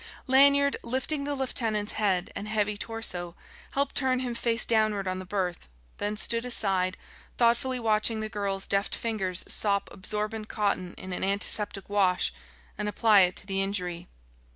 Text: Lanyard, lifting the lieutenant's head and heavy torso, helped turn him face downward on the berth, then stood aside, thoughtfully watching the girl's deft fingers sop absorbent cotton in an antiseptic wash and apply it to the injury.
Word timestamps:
Lanyard, 0.25 0.77
lifting 0.81 1.25
the 1.25 1.35
lieutenant's 1.35 1.91
head 1.91 2.31
and 2.35 2.47
heavy 2.47 2.75
torso, 2.75 3.35
helped 3.73 3.93
turn 3.93 4.17
him 4.21 4.33
face 4.33 4.65
downward 4.65 5.07
on 5.07 5.19
the 5.19 5.25
berth, 5.27 5.67
then 5.99 6.17
stood 6.17 6.43
aside, 6.43 6.97
thoughtfully 7.37 7.79
watching 7.79 8.19
the 8.19 8.27
girl's 8.27 8.65
deft 8.65 8.95
fingers 8.95 9.43
sop 9.47 9.87
absorbent 9.91 10.47
cotton 10.49 10.95
in 10.95 11.13
an 11.13 11.23
antiseptic 11.23 11.87
wash 11.87 12.33
and 12.79 12.89
apply 12.89 13.19
it 13.21 13.35
to 13.35 13.45
the 13.45 13.61
injury. 13.61 14.07